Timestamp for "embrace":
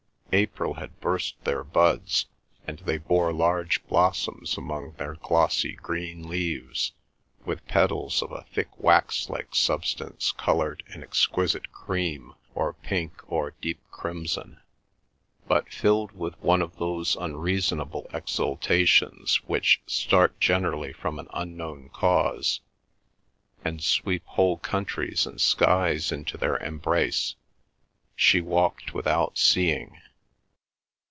26.59-27.35